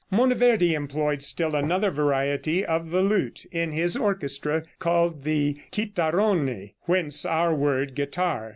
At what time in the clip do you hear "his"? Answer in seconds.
3.71-3.95